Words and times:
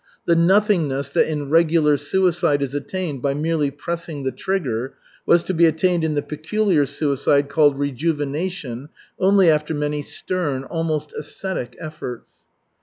The 0.25 0.35
"nothingness" 0.35 1.11
that 1.11 1.27
in 1.29 1.51
regular 1.51 1.95
suicide 1.95 2.63
is 2.63 2.73
attained 2.73 3.21
by 3.21 3.35
merely 3.35 3.69
pressing 3.69 4.23
the 4.23 4.31
trigger, 4.31 4.95
was 5.27 5.43
to 5.43 5.53
be 5.53 5.67
attained 5.67 6.03
in 6.03 6.15
the 6.15 6.23
peculiar 6.23 6.87
suicide 6.87 7.49
called 7.49 7.77
rejuvenation 7.77 8.89
only 9.19 9.47
after 9.51 9.75
many 9.75 10.01
stern 10.01 10.63
almost 10.63 11.13
ascetic 11.13 11.75
efforts. 11.79 12.31